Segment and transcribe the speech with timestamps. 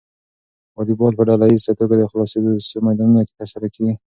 [0.75, 2.37] واليبال په ډله ییزه توګه په خلاصو
[2.85, 3.93] میدانونو کې ترسره کیږي.